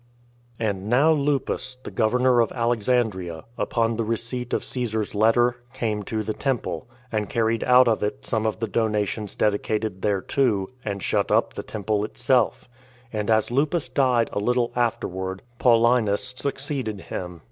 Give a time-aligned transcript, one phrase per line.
[0.57, 0.69] 4.
[0.69, 6.23] And now Lupus, the governor of Alexandria, upon the receipt of Caesar's letter, came to
[6.23, 11.31] the temple, and carried out of it some of the donations dedicated thereto, and shut
[11.31, 12.67] up the temple itself.
[13.13, 17.39] And as Lupus died a little afterward, Paulinus succeeded him.